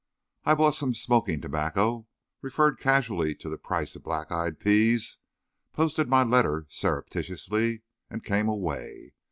I 0.45 0.55
bought 0.55 0.73
some 0.73 0.95
smoking 0.95 1.41
tobacco, 1.41 2.07
referred 2.41 2.79
casually 2.79 3.35
to 3.35 3.49
the 3.49 3.57
price 3.59 3.95
of 3.95 4.01
black 4.01 4.31
eyed 4.31 4.59
peas, 4.59 5.19
posted 5.73 6.09
my 6.09 6.23
letter 6.23 6.65
surreptitiously 6.69 7.83
and 8.09 8.23
came 8.23 8.47
away. 8.49 9.13